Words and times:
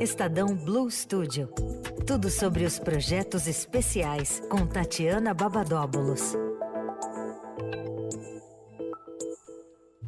Estadão 0.00 0.56
Blue 0.56 0.90
Studio. 0.90 1.48
Tudo 2.04 2.28
sobre 2.28 2.64
os 2.64 2.78
projetos 2.80 3.46
especiais 3.46 4.42
com 4.50 4.66
Tatiana 4.66 5.32
Babadóbulos. 5.32 6.34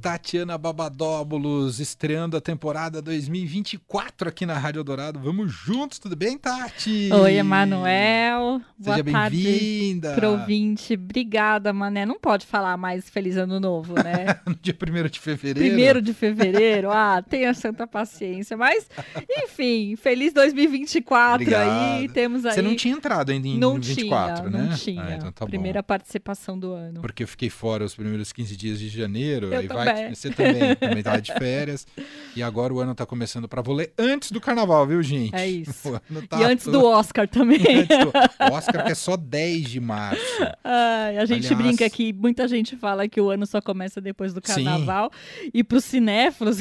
Tatiana 0.06 0.56
Babadóbulos, 0.56 1.80
estreando 1.80 2.36
a 2.36 2.40
temporada 2.40 3.02
2024 3.02 4.28
aqui 4.28 4.46
na 4.46 4.56
Rádio 4.56 4.84
Dourado. 4.84 5.18
Vamos 5.18 5.52
juntos, 5.52 5.98
tudo 5.98 6.14
bem, 6.14 6.38
Tati? 6.38 7.10
Oi, 7.12 7.34
Emanuel. 7.34 8.60
Seja 8.80 9.02
bem-vinda. 9.02 10.14
Pro 10.14 10.30
ouvinte. 10.30 10.94
Obrigada, 10.94 11.72
Mané. 11.72 12.06
Não 12.06 12.20
pode 12.20 12.46
falar 12.46 12.76
mais 12.76 13.10
Feliz 13.10 13.36
Ano 13.36 13.58
Novo, 13.58 13.94
né? 13.94 14.38
no 14.46 14.54
dia 14.54 14.76
1 14.80 15.08
de 15.08 15.18
fevereiro. 15.18 15.70
Primeiro 15.70 16.00
de 16.00 16.14
fevereiro. 16.14 16.92
Ah, 16.92 17.20
tenha 17.20 17.52
santa 17.52 17.84
paciência. 17.84 18.56
Mas, 18.56 18.88
enfim, 19.28 19.96
feliz 19.96 20.32
2024 20.32 21.34
Obrigado. 21.34 21.98
aí. 21.98 22.08
Temos 22.10 22.46
aí... 22.46 22.54
Você 22.54 22.62
não 22.62 22.76
tinha 22.76 22.94
entrado 22.94 23.32
ainda 23.32 23.48
em 23.48 23.58
não 23.58 23.72
2024, 23.72 24.36
tinha, 24.36 24.50
né? 24.50 24.68
Não 24.68 24.76
tinha. 24.76 25.02
Ah, 25.02 25.14
então 25.16 25.32
tá 25.32 25.46
Primeira 25.46 25.82
bom. 25.82 25.86
participação 25.86 26.56
do 26.56 26.72
ano. 26.74 27.00
Porque 27.00 27.24
eu 27.24 27.28
fiquei 27.28 27.50
fora 27.50 27.84
os 27.84 27.96
primeiros 27.96 28.32
15 28.32 28.56
dias 28.56 28.78
de 28.78 28.88
janeiro. 28.88 29.52
Eu 29.52 29.58
aí 29.58 29.66
também. 29.66 29.95
Vai 30.02 30.14
você 30.14 30.30
também, 30.30 30.74
também 30.76 31.02
tava 31.02 31.20
de 31.20 31.32
férias. 31.34 31.86
E 32.34 32.42
agora 32.42 32.72
o 32.72 32.80
ano 32.80 32.94
tá 32.94 33.06
começando 33.06 33.48
para 33.48 33.62
valer 33.62 33.92
antes 33.98 34.30
do 34.30 34.40
carnaval, 34.40 34.86
viu, 34.86 35.02
gente? 35.02 35.34
É 35.34 35.48
isso. 35.48 36.00
Tá 36.28 36.40
e 36.40 36.44
antes 36.44 36.66
do 36.66 36.82
Oscar 36.86 37.28
também. 37.28 37.58
do 37.58 38.12
Oscar, 38.52 38.84
que 38.84 38.92
é 38.92 38.94
só 38.94 39.16
10 39.16 39.68
de 39.68 39.80
março. 39.80 40.22
Ai, 40.64 41.18
a 41.18 41.26
gente 41.26 41.46
Aliás... 41.46 41.62
brinca 41.62 41.90
que 41.90 42.12
muita 42.12 42.48
gente 42.48 42.76
fala 42.76 43.08
que 43.08 43.20
o 43.20 43.30
ano 43.30 43.46
só 43.46 43.60
começa 43.60 44.00
depois 44.00 44.32
do 44.32 44.40
carnaval. 44.40 45.10
Sim. 45.12 45.50
E 45.52 45.64
pros 45.64 45.84
cinéfilos, 45.84 46.58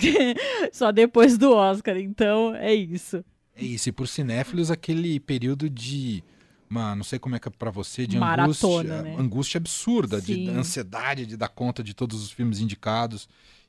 só 0.71 0.91
depois 0.91 1.37
do 1.37 1.51
Oscar. 1.51 1.97
Então, 1.97 2.55
é 2.55 2.73
isso. 2.73 3.23
É 3.55 3.63
isso. 3.63 3.89
E 3.89 3.91
por 3.91 4.07
cinéfilos, 4.07 4.69
aquele 4.69 5.19
período 5.19 5.69
de 5.69 6.23
uma, 6.69 6.95
não 6.95 7.03
sei 7.03 7.19
como 7.19 7.35
é 7.35 7.39
que 7.39 7.47
é 7.47 7.51
pra 7.51 7.71
você, 7.71 8.05
de 8.07 8.17
Maratona, 8.17 8.95
angústia, 8.95 9.01
né? 9.01 9.15
angústia 9.17 9.57
absurda, 9.57 10.19
Sim. 10.21 10.45
de 10.45 10.49
ansiedade 10.51 11.25
de 11.25 11.37
dar 11.37 11.49
conta 11.49 11.83
de 11.83 11.93
todos 11.93 12.21
os 12.23 12.31
filmes 12.31 12.59
indicados. 12.59 13.27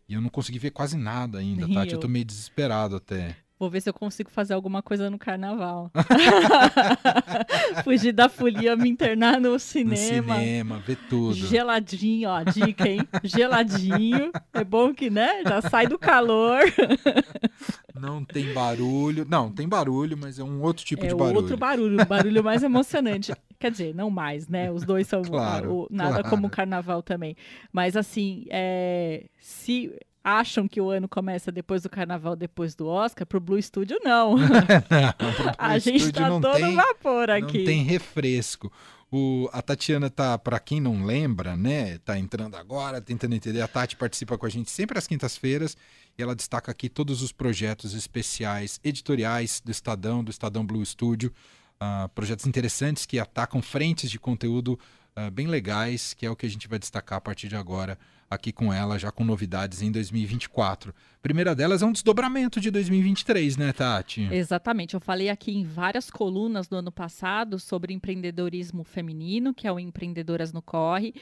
E 0.08 0.14
eu 0.14 0.20
não 0.20 0.28
consegui 0.28 0.58
ver 0.58 0.70
quase 0.70 0.96
nada 0.96 1.38
ainda, 1.38 1.66
Tati. 1.68 1.90
eu. 1.90 1.96
Eu 1.96 2.00
tô 2.00 2.08
meio 2.08 2.24
desesperado 2.24 2.96
até. 2.96 3.36
Vou 3.58 3.70
ver 3.70 3.80
se 3.80 3.88
eu 3.88 3.94
consigo 3.94 4.30
fazer 4.30 4.52
alguma 4.52 4.82
coisa 4.82 5.08
no 5.08 5.18
carnaval. 5.18 5.90
Fugir 7.84 8.12
da 8.12 8.28
folia, 8.28 8.76
me 8.76 8.88
internar 8.88 9.40
no 9.40 9.58
cinema. 9.58 10.34
No 10.34 10.40
cinema, 10.40 10.78
ver 10.80 10.98
tudo. 11.08 11.34
Geladinho, 11.34 12.28
ó, 12.28 12.42
dica, 12.42 12.86
hein? 12.86 13.00
Geladinho. 13.24 14.30
É 14.52 14.62
bom 14.62 14.92
que, 14.92 15.08
né? 15.08 15.42
Já 15.44 15.62
sai 15.62 15.86
do 15.86 15.98
calor. 15.98 16.60
Não 18.00 18.24
tem 18.24 18.52
barulho. 18.52 19.26
Não, 19.28 19.50
tem 19.50 19.68
barulho, 19.68 20.16
mas 20.16 20.38
é 20.38 20.44
um 20.44 20.60
outro 20.62 20.84
tipo 20.84 21.04
é 21.04 21.08
de 21.08 21.14
barulho. 21.14 21.36
outro 21.36 21.56
barulho, 21.56 22.06
barulho 22.06 22.44
mais 22.44 22.62
emocionante. 22.64 23.32
Quer 23.58 23.70
dizer, 23.70 23.94
não 23.94 24.10
mais, 24.10 24.46
né? 24.48 24.70
Os 24.70 24.84
dois 24.84 25.06
são 25.06 25.22
Claro, 25.22 25.72
o- 25.72 25.88
nada 25.90 26.14
claro. 26.20 26.28
como 26.30 26.46
o 26.46 26.50
carnaval 26.50 27.02
também. 27.02 27.36
Mas 27.72 27.96
assim, 27.96 28.44
é, 28.50 29.24
se 29.40 29.92
acham 30.22 30.66
que 30.66 30.80
o 30.80 30.90
ano 30.90 31.08
começa 31.08 31.52
depois 31.52 31.82
do 31.82 31.88
carnaval, 31.88 32.34
depois 32.34 32.74
do 32.74 32.86
Oscar, 32.88 33.24
pro 33.26 33.38
Blue 33.40 33.62
Studio 33.62 33.96
não. 34.02 34.34
Não, 34.36 35.32
pro 35.32 35.52
A 35.56 35.68
Blue 35.70 35.78
gente 35.80 36.00
Studio 36.00 36.20
tá 36.22 36.28
não 36.28 36.40
todo 36.40 36.54
tem, 36.56 36.74
vapor 36.74 37.28
Não 37.28 37.34
aqui. 37.36 37.64
tem 37.64 37.82
refresco. 37.84 38.70
O, 39.10 39.48
a 39.52 39.62
Tatiana 39.62 40.10
tá, 40.10 40.36
para 40.36 40.58
quem 40.58 40.80
não 40.80 41.04
lembra, 41.04 41.56
né, 41.56 41.98
tá 41.98 42.18
entrando 42.18 42.56
agora, 42.56 43.00
tentando 43.00 43.34
entender. 43.34 43.60
A 43.60 43.68
Tati 43.68 43.96
participa 43.96 44.36
com 44.36 44.46
a 44.46 44.48
gente 44.48 44.70
sempre 44.70 44.98
às 44.98 45.06
quintas-feiras 45.06 45.76
e 46.18 46.22
ela 46.22 46.34
destaca 46.34 46.72
aqui 46.72 46.88
todos 46.88 47.22
os 47.22 47.30
projetos 47.30 47.94
especiais 47.94 48.80
editoriais 48.82 49.62
do 49.64 49.70
Estadão, 49.70 50.24
do 50.24 50.30
Estadão 50.30 50.66
Blue 50.66 50.84
Studio. 50.84 51.32
ah, 51.78 52.08
projetos 52.14 52.46
interessantes 52.46 53.04
que 53.04 53.18
atacam 53.18 53.60
frentes 53.62 54.10
de 54.10 54.18
conteúdo 54.18 54.78
ah, 55.16 55.30
bem 55.30 55.46
legais, 55.46 56.12
que 56.12 56.26
é 56.26 56.30
o 56.30 56.36
que 56.36 56.44
a 56.44 56.50
gente 56.50 56.68
vai 56.68 56.78
destacar 56.78 57.16
a 57.16 57.20
partir 57.22 57.48
de 57.48 57.56
agora 57.56 57.98
aqui 58.28 58.52
com 58.52 58.70
ela, 58.70 58.98
já 58.98 59.10
com 59.10 59.24
novidades 59.24 59.80
em 59.80 59.90
2024. 59.90 60.90
A 60.90 61.22
primeira 61.22 61.54
delas 61.54 61.80
é 61.80 61.86
um 61.86 61.92
desdobramento 61.92 62.60
de 62.60 62.70
2023, 62.70 63.56
né, 63.56 63.72
Tati? 63.72 64.28
Exatamente. 64.30 64.92
Eu 64.92 65.00
falei 65.00 65.30
aqui 65.30 65.56
em 65.56 65.64
várias 65.64 66.10
colunas 66.10 66.68
do 66.68 66.76
ano 66.76 66.92
passado 66.92 67.58
sobre 67.58 67.94
empreendedorismo 67.94 68.84
feminino, 68.84 69.54
que 69.54 69.66
é 69.66 69.72
o 69.72 69.80
Empreendedoras 69.80 70.52
no 70.52 70.60
Corre. 70.60 71.14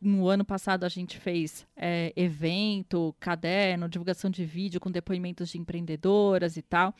No 0.00 0.28
ano 0.28 0.44
passado 0.44 0.84
a 0.84 0.88
gente 0.88 1.18
fez 1.18 1.66
é, 1.76 2.14
evento, 2.16 3.14
caderno, 3.20 3.86
divulgação 3.86 4.30
de 4.30 4.46
vídeo 4.46 4.80
com 4.80 4.90
depoimentos 4.90 5.50
de 5.50 5.58
empreendedoras 5.58 6.56
e 6.56 6.62
tal. 6.62 6.94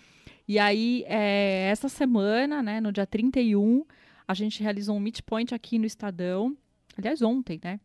E 0.46 0.58
aí, 0.58 1.02
é, 1.08 1.68
essa 1.70 1.88
semana, 1.88 2.62
né, 2.62 2.80
no 2.80 2.92
dia 2.92 3.06
31, 3.06 3.84
a 4.26 4.34
gente 4.34 4.62
realizou 4.62 4.96
um 4.96 5.00
Meet 5.00 5.22
Point 5.22 5.54
aqui 5.54 5.78
no 5.78 5.86
Estadão. 5.86 6.56
Aliás, 6.96 7.22
ontem, 7.22 7.60
né? 7.62 7.80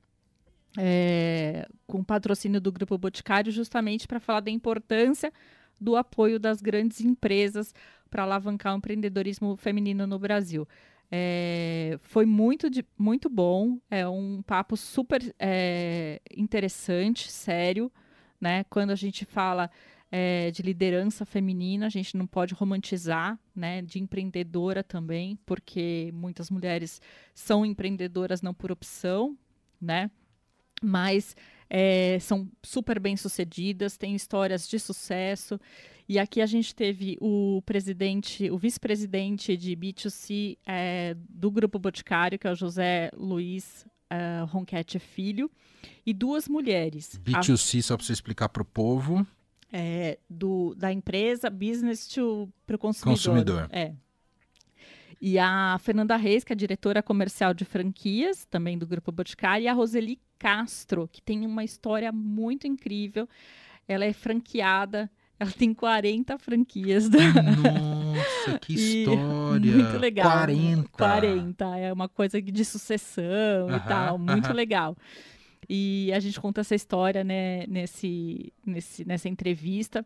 É, 0.78 1.68
com 1.86 2.04
patrocínio 2.04 2.62
do 2.62 2.72
Grupo 2.72 2.98
Boticário, 2.98 3.52
justamente 3.52 4.08
para 4.08 4.20
falar 4.20 4.40
da 4.40 4.50
importância 4.50 5.32
do 5.80 5.96
apoio 5.96 6.40
das 6.40 6.62
grandes 6.62 7.02
empresas 7.02 7.74
para 8.10 8.24
alavancar 8.24 8.74
o 8.74 8.78
empreendedorismo 8.78 9.56
feminino 9.58 10.08
no 10.08 10.18
Brasil. 10.18 10.68
É, 11.12 12.00
foi 12.04 12.26
muito, 12.26 12.70
de- 12.70 12.86
muito 12.98 13.30
bom, 13.30 13.78
é 13.90 14.08
um 14.08 14.42
papo 14.42 14.78
super 14.78 15.22
é, 15.38 16.22
interessante, 16.38 17.30
sério, 17.30 17.92
né? 18.40 18.64
Quando 18.70 18.92
a 18.92 18.96
gente 18.96 19.26
fala 19.26 19.70
é, 20.12 20.52
de 20.52 20.62
liderança 20.62 21.26
feminina, 21.26 21.86
a 21.86 21.90
gente 21.90 22.18
não 22.18 22.28
pode 22.28 22.54
romantizar, 22.54 23.40
né? 23.56 23.82
De 23.82 23.98
empreendedora 24.00 24.84
também, 24.84 25.38
porque 25.46 26.12
muitas 26.14 26.50
mulheres 26.50 27.02
são 27.34 27.66
empreendedoras 27.66 28.42
não 28.42 28.54
por 28.54 28.72
opção, 28.72 29.38
né? 29.80 30.12
Mas 30.82 31.36
é, 31.70 32.18
são 32.20 32.50
super 32.62 33.00
bem 33.00 33.16
sucedidas, 33.16 33.96
têm 33.98 34.14
histórias 34.16 34.68
de 34.68 34.80
sucesso. 34.80 35.60
E 36.10 36.20
aqui 36.20 36.42
a 36.42 36.46
gente 36.46 36.76
teve 36.76 37.18
o 37.22 37.62
presidente, 37.66 38.50
o 38.52 38.58
vice-presidente 38.58 39.56
de 39.56 39.76
B2C 39.78 40.58
é, 40.66 41.16
do 41.30 41.50
Grupo 41.50 41.80
Boticário, 41.80 42.38
que 42.38 42.48
é 42.48 42.52
o 42.52 42.56
José 42.56 43.10
Luiz 43.16 43.86
é, 44.10 44.44
Ronquete 44.46 45.00
Filho, 45.00 45.50
e 46.06 46.14
duas 46.14 46.50
mulheres. 46.50 47.16
A- 47.34 47.40
B2C, 47.40 47.82
só 47.82 47.96
para 47.96 48.06
você 48.06 48.12
explicar 48.12 48.50
para 48.50 48.62
o 48.62 48.66
povo. 48.66 49.26
É, 49.72 50.20
do, 50.30 50.76
da 50.76 50.92
empresa 50.92 51.50
business 51.50 52.08
para 52.66 52.76
o 52.76 52.80
consumidor. 52.80 53.16
Consumidor. 53.16 53.70
É. 53.72 53.94
E 55.20 55.38
a 55.38 55.78
Fernanda 55.80 56.16
Reis, 56.16 56.44
que 56.44 56.52
é 56.52 56.56
diretora 56.56 57.04
comercial 57.04 57.54
de 57.54 57.64
franquias, 57.64 58.46
também 58.46 58.78
do 58.78 58.88
Grupo 58.88 59.12
Boticário, 59.12 59.64
e 59.64 59.68
a 59.68 59.74
Roseli 59.74 60.20
Castro, 60.40 61.08
que 61.12 61.22
tem 61.22 61.46
uma 61.46 61.64
história 61.64 62.12
muito 62.12 62.66
incrível. 62.66 63.30
Ela 63.88 64.06
é 64.06 64.14
franqueada, 64.14 65.12
ela 65.40 65.52
tem 65.52 65.74
40 65.74 66.40
franquias. 66.40 67.08
Da... 67.08 67.20
Nossa, 67.44 68.60
que 68.60 68.74
E 68.74 69.04
história! 69.04 69.72
Muito 69.72 69.98
legal. 70.00 70.30
40! 70.30 70.90
40. 70.90 71.78
É 71.78 71.94
uma 71.94 72.10
coisa 72.10 72.42
de 72.42 72.66
sucessão 72.66 73.70
e 73.70 73.74
Aham, 73.74 73.88
tal. 73.88 74.18
Muito 74.18 74.46
aham. 74.46 74.54
legal. 74.54 74.98
E 75.70 76.12
a 76.14 76.20
gente 76.20 76.40
conta 76.40 76.62
essa 76.62 76.76
história 76.76 77.24
né, 77.24 77.66
nesse, 77.68 78.52
nesse, 78.66 79.06
nessa 79.06 79.30
entrevista. 79.30 80.06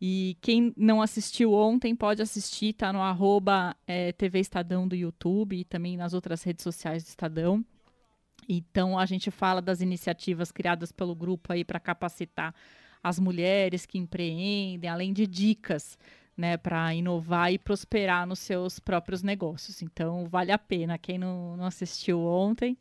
E 0.00 0.36
quem 0.40 0.72
não 0.76 1.00
assistiu 1.00 1.52
ontem 1.54 1.94
pode 1.94 2.20
assistir, 2.20 2.74
tá 2.74 2.92
no 2.92 3.00
arroba 3.00 3.76
eh, 3.86 4.12
TV 4.12 4.40
Estadão 4.40 4.86
do 4.86 4.94
YouTube 4.94 5.56
e 5.56 5.64
também 5.64 5.96
nas 5.96 6.12
outras 6.12 6.42
redes 6.42 6.62
sociais 6.62 7.04
do 7.04 7.08
Estadão. 7.08 7.64
Então 8.48 8.98
a 8.98 9.06
gente 9.06 9.30
fala 9.30 9.62
das 9.62 9.80
iniciativas 9.80 10.52
criadas 10.52 10.92
pelo 10.92 11.14
grupo 11.14 11.52
aí 11.52 11.64
para 11.64 11.80
capacitar 11.80 12.54
as 13.02 13.18
mulheres 13.18 13.86
que 13.86 13.98
empreendem, 13.98 14.88
além 14.88 15.12
de 15.12 15.26
dicas, 15.26 15.98
né, 16.36 16.56
para 16.56 16.94
inovar 16.94 17.52
e 17.52 17.58
prosperar 17.58 18.26
nos 18.26 18.40
seus 18.40 18.78
próprios 18.78 19.22
negócios. 19.22 19.82
Então 19.82 20.26
vale 20.26 20.52
a 20.52 20.58
pena. 20.58 20.98
Quem 20.98 21.18
não, 21.18 21.56
não 21.56 21.66
assistiu 21.66 22.20
ontem, 22.20 22.76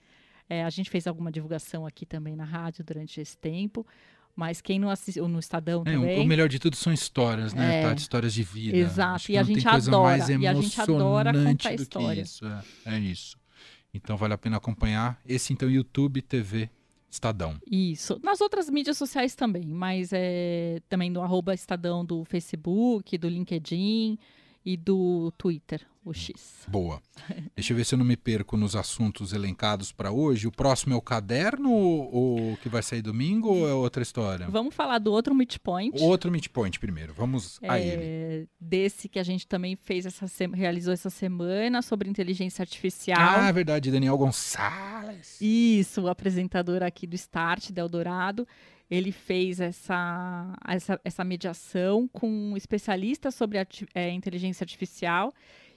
eh, 0.50 0.64
a 0.64 0.70
gente 0.70 0.90
fez 0.90 1.08
alguma 1.08 1.32
divulgação 1.32 1.86
aqui 1.86 2.06
também 2.06 2.36
na 2.36 2.44
rádio 2.46 2.84
durante 2.84 3.20
esse 3.22 3.38
tempo. 3.38 3.86
Mas 4.36 4.62
quem 4.62 4.80
não 4.80 4.90
assistiu, 4.90 5.28
no 5.28 5.38
Estadão 5.38 5.84
É, 5.86 5.92
também. 5.94 6.20
o, 6.22 6.26
melhor 6.26 6.50
de 6.50 6.58
tudo 6.58 6.76
são 6.76 6.92
histórias, 6.92 7.54
né, 7.54 7.82
É. 7.82 7.84
Tati? 7.84 8.02
Histórias 8.02 8.34
de 8.34 8.42
vida. 8.42 8.76
Exato, 8.76 9.32
e 9.32 9.38
a 9.38 9.44
gente 9.44 9.68
adora, 9.68 10.18
e 10.18 10.48
a 10.48 10.54
gente 10.56 10.82
adora 10.82 11.32
contar 11.32 11.76
do 11.76 11.82
história. 11.84 12.16
que 12.24 12.28
isso. 12.28 12.46
É, 12.46 12.64
é 12.96 13.00
isso. 13.00 13.38
Então 13.94 14.18
vale 14.18 14.34
a 14.34 14.38
pena 14.38 14.58
acompanhar. 14.58 15.22
Esse, 15.24 15.54
então, 15.54 15.70
YouTube 15.70 16.20
TV 16.24 16.68
Estadão. 17.12 17.60
Isso. 17.70 18.20
Nas 18.24 18.42
outras 18.42 18.68
mídias 18.72 18.98
sociais 18.98 19.36
também, 19.36 19.68
mas 19.68 20.10
é 20.12 20.82
também 20.90 21.12
no 21.12 21.22
arroba 21.22 21.54
Estadão 21.54 22.04
do 22.04 22.26
Facebook, 22.26 23.16
do 23.20 23.30
LinkedIn 23.30 24.18
e 24.66 24.76
do 24.76 25.32
Twitter, 25.38 25.86
o 26.06 26.14
X. 26.14 26.66
Boa. 26.68 27.02
Deixa 27.56 27.72
eu 27.74 27.78
ver 27.78 27.86
se 27.86 27.96
eu 27.96 27.98
não 28.00 28.06
me 28.06 28.18
perco 28.18 28.58
nos 28.58 28.76
assuntos 28.76 29.32
elencados 29.34 29.92
para 29.92 30.12
hoje. 30.12 30.48
O 30.48 30.52
próximo 30.52 30.94
é 30.94 30.98
o 30.98 31.02
caderno 31.02 31.72
ou 31.72 32.58
que 32.58 32.68
vai 32.70 32.82
sair 32.84 33.02
domingo 33.02 33.50
ou 33.50 33.68
é 33.70 33.74
outra 33.74 34.04
história? 34.04 34.48
Vamos 34.50 34.76
falar 34.76 35.00
do 35.00 35.12
outro 35.12 35.34
Meet 35.34 35.58
Point. 35.60 36.02
Outro 36.02 36.32
Meet 36.32 36.50
Point 36.50 36.80
primeiro. 36.80 37.14
Vamos 37.14 37.60
a 37.64 37.80
É, 37.80 37.94
ele. 37.94 38.48
Desse 38.60 39.08
que 39.08 39.20
a 39.20 39.24
gente 39.24 39.48
também 39.48 39.76
fez 39.76 40.06
essa 40.06 40.26
realizou 40.54 40.94
essa 40.94 41.10
semana 41.10 41.82
sobre 41.82 42.10
inteligência 42.10 42.62
artificial. 42.64 43.18
Ah, 43.20 43.52
verdade, 43.52 43.92
Daniel 43.92 44.18
Gonçalves. 44.18 45.38
Isso, 45.42 46.02
o 46.04 46.08
apresentador 46.10 46.84
aqui 46.84 47.06
do 47.08 47.16
Start, 47.16 47.72
do 47.72 47.80
Eldorado, 47.80 48.48
ele 48.90 49.12
fez 49.12 49.60
essa, 49.60 50.54
essa, 50.68 51.00
essa 51.04 51.24
mediação 51.24 52.08
com 52.12 52.30
um 52.30 52.58
especialista 52.58 53.32
sobre 53.32 53.58
arti- 53.58 53.88
eh, 53.96 54.12
inteligência 54.12 54.64
artificial 54.64 55.34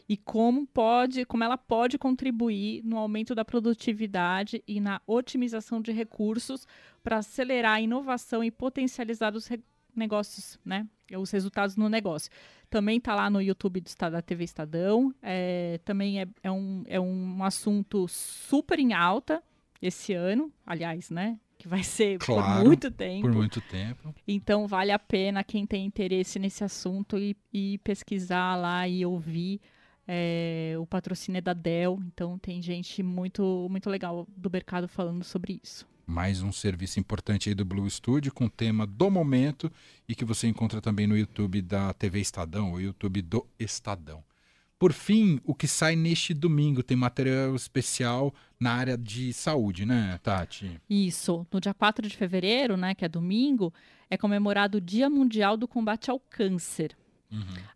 e 0.08 0.16
como 0.16 0.66
pode, 0.66 1.24
como 1.24 1.42
ela 1.42 1.58
pode 1.58 1.98
contribuir 1.98 2.82
no 2.84 2.96
aumento 2.96 3.34
da 3.34 3.44
produtividade 3.44 4.62
e 4.66 4.80
na 4.80 5.00
otimização 5.06 5.80
de 5.80 5.90
recursos 5.90 6.66
para 7.02 7.18
acelerar 7.18 7.74
a 7.74 7.80
inovação 7.80 8.42
e 8.44 8.50
potencializar 8.50 9.34
os 9.34 9.48
negócios, 9.94 10.58
né? 10.64 10.86
Os 11.16 11.30
resultados 11.30 11.76
no 11.76 11.88
negócio. 11.88 12.30
Também 12.68 12.98
está 12.98 13.14
lá 13.14 13.30
no 13.30 13.40
YouTube 13.40 13.80
do 13.80 13.86
Estado, 13.86 14.12
da 14.12 14.22
TV 14.22 14.44
Estadão. 14.44 15.14
É, 15.22 15.80
também 15.84 16.20
é, 16.20 16.28
é, 16.42 16.50
um, 16.50 16.84
é 16.86 17.00
um 17.00 17.42
assunto 17.42 18.06
super 18.08 18.78
em 18.78 18.92
alta 18.92 19.42
esse 19.80 20.12
ano, 20.14 20.52
aliás, 20.64 21.10
né? 21.10 21.38
Que 21.58 21.66
vai 21.66 21.82
ser 21.82 22.18
Claro, 22.18 22.60
por 22.60 22.66
muito 22.66 22.90
tempo. 22.90 23.22
Por 23.22 23.34
muito 23.34 23.60
tempo. 23.62 24.14
Então 24.26 24.66
vale 24.66 24.92
a 24.92 24.98
pena 24.98 25.42
quem 25.42 25.66
tem 25.66 25.84
interesse 25.84 26.38
nesse 26.38 26.62
assunto 26.62 27.18
e, 27.18 27.36
e 27.52 27.78
pesquisar 27.78 28.56
lá 28.56 28.86
e 28.86 29.04
ouvir. 29.06 29.60
É, 30.06 30.74
o 30.78 30.86
patrocínio 30.86 31.38
é 31.38 31.42
da 31.42 31.52
Dell, 31.52 32.00
então 32.06 32.38
tem 32.38 32.62
gente 32.62 33.02
muito, 33.02 33.66
muito 33.70 33.90
legal 33.90 34.26
do 34.36 34.50
mercado 34.50 34.86
falando 34.86 35.24
sobre 35.24 35.60
isso. 35.62 35.86
Mais 36.06 36.40
um 36.40 36.52
serviço 36.52 37.00
importante 37.00 37.48
aí 37.48 37.54
do 37.54 37.64
Blue 37.64 37.90
Studio 37.90 38.32
com 38.32 38.44
o 38.44 38.50
tema 38.50 38.86
do 38.86 39.10
momento 39.10 39.70
e 40.08 40.14
que 40.14 40.24
você 40.24 40.46
encontra 40.46 40.80
também 40.80 41.04
no 41.04 41.18
YouTube 41.18 41.60
da 41.60 41.92
TV 41.92 42.20
Estadão, 42.20 42.72
o 42.72 42.80
YouTube 42.80 43.20
do 43.22 43.44
Estadão. 43.58 44.22
Por 44.78 44.92
fim, 44.92 45.40
o 45.42 45.54
que 45.54 45.66
sai 45.66 45.96
neste 45.96 46.32
domingo 46.34 46.82
tem 46.82 46.96
material 46.96 47.56
especial 47.56 48.32
na 48.60 48.72
área 48.72 48.96
de 48.96 49.32
saúde, 49.32 49.86
né, 49.86 50.20
Tati? 50.22 50.80
Isso. 50.88 51.46
No 51.50 51.60
dia 51.60 51.74
4 51.74 52.06
de 52.06 52.16
fevereiro, 52.16 52.76
né, 52.76 52.94
que 52.94 53.04
é 53.04 53.08
domingo, 53.08 53.72
é 54.08 54.16
comemorado 54.16 54.78
o 54.78 54.80
Dia 54.80 55.08
Mundial 55.10 55.56
do 55.56 55.66
Combate 55.66 56.10
ao 56.10 56.20
Câncer. 56.20 56.94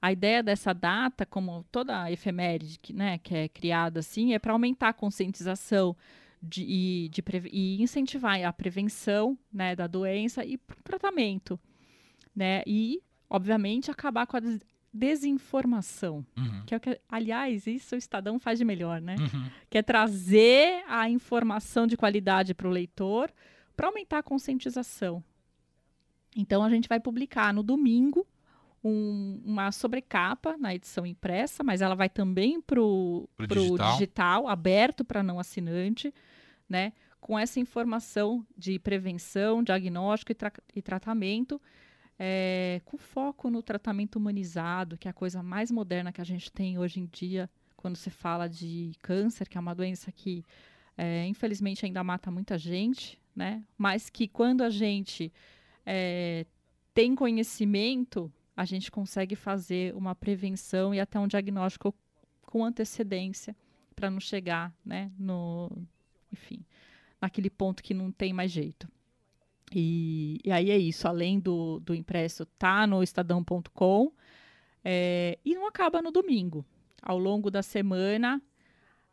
A 0.00 0.12
ideia 0.12 0.42
dessa 0.42 0.72
data, 0.72 1.26
como 1.26 1.64
toda 1.70 2.02
a 2.02 2.10
efeméride 2.12 2.78
que, 2.78 2.92
né, 2.92 3.18
que 3.18 3.34
é 3.34 3.48
criada 3.48 4.00
assim, 4.00 4.32
é 4.32 4.38
para 4.38 4.52
aumentar 4.52 4.88
a 4.88 4.92
conscientização 4.92 5.96
de, 6.42 6.62
e, 6.62 7.08
de 7.10 7.22
e 7.52 7.82
incentivar 7.82 8.42
a 8.42 8.52
prevenção 8.52 9.36
né, 9.52 9.76
da 9.76 9.86
doença 9.86 10.44
e 10.44 10.54
o 10.56 10.60
tratamento. 10.82 11.58
Né? 12.34 12.62
E, 12.66 13.02
obviamente, 13.28 13.90
acabar 13.90 14.26
com 14.26 14.36
a 14.36 14.40
des- 14.40 14.60
desinformação. 14.92 16.24
Uhum. 16.36 16.64
Que 16.66 16.74
é 16.74 16.76
o 16.76 16.80
que, 16.80 17.00
aliás, 17.08 17.66
isso 17.66 17.94
o 17.94 17.98
Estadão 17.98 18.38
faz 18.38 18.58
de 18.58 18.64
melhor, 18.64 19.00
né? 19.00 19.16
Uhum. 19.18 19.50
que 19.68 19.78
é 19.78 19.82
trazer 19.82 20.82
a 20.88 21.08
informação 21.08 21.86
de 21.86 21.96
qualidade 21.96 22.54
para 22.54 22.66
o 22.68 22.70
leitor 22.70 23.30
para 23.76 23.86
aumentar 23.88 24.18
a 24.18 24.22
conscientização. 24.22 25.22
Então, 26.36 26.62
a 26.62 26.70
gente 26.70 26.88
vai 26.88 27.00
publicar 27.00 27.52
no 27.52 27.62
domingo 27.62 28.26
um- 28.82 29.40
uma 29.44 29.70
sobrecapa 29.72 30.56
na 30.56 30.74
edição 30.74 31.04
impressa, 31.04 31.62
mas 31.62 31.80
ela 31.82 31.94
vai 31.94 32.08
também 32.08 32.60
para 32.60 32.80
o 32.80 33.28
Pro 33.36 33.46
digital. 33.46 33.92
digital, 33.92 34.48
aberto 34.48 35.04
para 35.04 35.22
não 35.22 35.38
assinante, 35.38 36.12
né? 36.68 36.92
Com 37.20 37.38
essa 37.38 37.60
informação 37.60 38.46
de 38.56 38.78
prevenção, 38.78 39.62
diagnóstico 39.62 40.32
e, 40.32 40.34
tra- 40.34 40.52
e 40.74 40.80
tratamento, 40.80 41.60
é, 42.18 42.80
com 42.84 42.96
foco 42.96 43.50
no 43.50 43.62
tratamento 43.62 44.16
humanizado, 44.16 44.96
que 44.96 45.06
é 45.08 45.10
a 45.10 45.14
coisa 45.14 45.42
mais 45.42 45.70
moderna 45.70 46.12
que 46.12 46.20
a 46.20 46.24
gente 46.24 46.50
tem 46.50 46.78
hoje 46.78 47.00
em 47.00 47.06
dia, 47.06 47.48
quando 47.76 47.96
se 47.96 48.10
fala 48.10 48.48
de 48.48 48.92
câncer, 49.02 49.48
que 49.48 49.56
é 49.58 49.60
uma 49.60 49.74
doença 49.74 50.10
que, 50.12 50.44
é, 50.96 51.26
infelizmente, 51.26 51.84
ainda 51.84 52.02
mata 52.04 52.30
muita 52.30 52.56
gente, 52.58 53.18
né? 53.36 53.62
Mas 53.76 54.08
que 54.10 54.26
quando 54.28 54.62
a 54.62 54.70
gente 54.70 55.30
é, 55.86 56.44
tem 56.94 57.14
conhecimento, 57.14 58.30
a 58.56 58.64
gente 58.64 58.90
consegue 58.90 59.36
fazer 59.36 59.94
uma 59.94 60.14
prevenção 60.14 60.94
e 60.94 61.00
até 61.00 61.18
um 61.18 61.28
diagnóstico 61.28 61.94
com 62.42 62.64
antecedência 62.64 63.56
para 63.94 64.10
não 64.10 64.20
chegar, 64.20 64.74
né? 64.84 65.10
No, 65.18 65.70
enfim, 66.32 66.64
naquele 67.20 67.50
ponto 67.50 67.82
que 67.82 67.94
não 67.94 68.10
tem 68.10 68.32
mais 68.32 68.50
jeito. 68.50 68.88
E, 69.72 70.40
e 70.44 70.50
aí 70.50 70.70
é 70.70 70.78
isso, 70.78 71.06
além 71.06 71.38
do, 71.38 71.78
do 71.80 71.94
impresso, 71.94 72.44
tá 72.44 72.86
no 72.86 73.02
estadão.com 73.02 74.12
é, 74.84 75.38
e 75.44 75.54
não 75.54 75.66
acaba 75.66 76.02
no 76.02 76.10
domingo. 76.10 76.64
Ao 77.02 77.18
longo 77.18 77.50
da 77.50 77.62
semana, 77.62 78.42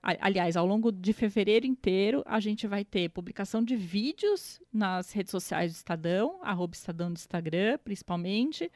aliás, 0.02 0.58
ao 0.58 0.66
longo 0.66 0.92
de 0.92 1.14
fevereiro 1.14 1.66
inteiro, 1.66 2.24
a 2.26 2.40
gente 2.40 2.68
vai 2.68 2.84
ter 2.84 3.10
publicação 3.10 3.64
de 3.64 3.76
vídeos 3.76 4.62
nas 4.72 5.12
redes 5.12 5.32
sociais 5.32 5.74
do 5.74 5.76
Estadão, 5.76 6.40
arroba 6.42 6.74
Estadão 6.74 7.12
do 7.12 7.18
Instagram, 7.18 7.78
principalmente. 7.84 8.72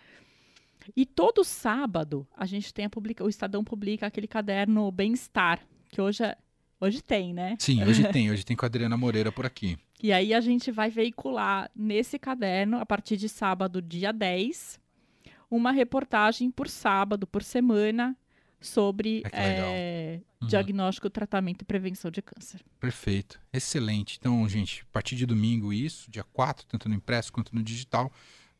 E 0.95 1.06
todo 1.06 1.44
sábado 1.44 2.28
a 2.36 2.45
gente 2.45 2.74
tem 2.74 2.86
a 2.86 2.89
publica, 2.89 3.24
o 3.24 3.30
Estadão 3.30 3.63
publica 3.63 4.07
aquele 4.07 4.28
caderno 4.28 4.92
Bem-Estar, 4.92 5.60
que 5.89 6.01
hoje, 6.01 6.24
é- 6.24 6.38
hoje 6.80 7.01
tem, 7.01 7.33
né? 7.33 7.56
Sim, 7.60 7.83
hoje 7.83 8.04
tem. 8.12 8.31
Hoje 8.31 8.44
tem 8.45 8.56
com 8.56 8.66
a 8.66 8.68
Adriana 8.68 8.98
Moreira 8.98 9.31
por 9.31 9.45
aqui. 9.45 9.78
E 10.01 10.12
aí 10.12 10.33
a 10.33 10.42
gente 10.42 10.72
vai 10.72 10.89
veicular 10.89 11.69
nesse 11.75 12.18
caderno, 12.18 12.78
a 12.80 12.86
partir 12.86 13.18
de 13.18 13.30
sábado, 13.30 13.81
dia 13.81 14.12
10, 14.12 14.80
uma 15.50 15.72
reportagem 15.72 16.50
por 16.50 16.68
sábado, 16.68 17.28
por 17.28 17.44
semana, 17.44 18.18
sobre 18.60 19.18
legal. 19.24 19.33
eh, 19.74 20.22
Uhum. 20.42 20.48
diagnóstico, 20.48 21.07
tratamento 21.10 21.62
e 21.62 21.66
prevenção 21.66 22.10
de 22.10 22.19
câncer. 22.22 22.62
Perfeito. 22.80 23.39
Excelente. 23.54 24.18
Então, 24.19 24.48
gente, 24.50 24.81
a 24.89 24.92
partir 24.92 25.16
de 25.16 25.25
domingo, 25.28 25.72
isso, 25.72 26.10
dia 26.10 26.24
4, 26.24 26.66
tanto 26.68 26.89
no 26.89 26.95
impresso 26.95 27.31
quanto 27.31 27.54
no 27.54 27.62
digital, 27.62 28.12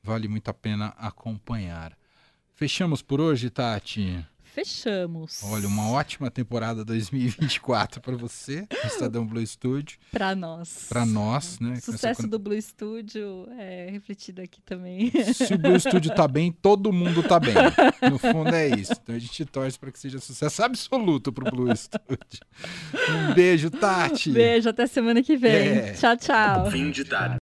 vale 0.04 0.28
muito 0.28 0.48
a 0.50 0.54
pena 0.54 0.88
acompanhar. 0.98 1.98
Fechamos 2.62 3.02
por 3.02 3.20
hoje, 3.20 3.50
Tati. 3.50 4.24
Fechamos. 4.44 5.42
Olha, 5.46 5.68
uma 5.68 5.90
ótima 5.90 6.30
temporada 6.30 6.86
2024 6.86 8.00
para 8.02 8.16
você, 8.16 8.68
Estadão 8.86 9.26
Blue 9.26 9.44
Studio, 9.48 9.98
Para 10.12 10.36
nós. 10.36 10.86
para 10.88 11.04
nós, 11.04 11.58
né? 11.60 11.74
Essa 11.78 11.92
sucesso 11.94 12.28
do 12.28 12.38
Blue 12.38 12.62
Studio 12.62 13.48
é 13.58 13.90
refletido 13.90 14.42
aqui 14.44 14.62
também. 14.62 15.10
Se 15.34 15.54
o 15.54 15.58
Blue 15.58 15.80
Studio 15.80 16.14
tá 16.14 16.28
bem, 16.28 16.52
todo 16.52 16.94
mundo 16.94 17.24
tá 17.24 17.40
bem. 17.40 17.54
No 18.12 18.20
fundo 18.20 18.54
é 18.54 18.68
isso. 18.68 18.92
Então 19.02 19.16
a 19.16 19.20
gente 19.20 19.44
torce 19.46 19.80
para 19.80 19.92
que 19.92 19.98
seja 19.98 20.20
sucesso 20.20 20.62
absoluto 20.62 21.32
pro 21.32 21.50
Blue 21.50 21.76
Studio. 21.76 22.46
Um 23.10 23.34
beijo, 23.34 23.72
Tati. 23.72 24.32
Beijo, 24.32 24.70
até 24.70 24.86
semana 24.86 25.24
que 25.24 25.36
vem. 25.36 25.52
É. 25.52 25.94
Tchau, 25.94 26.18
tchau. 26.18 26.70
Fim 26.70 26.92
de 26.92 27.06
tarde. 27.06 27.40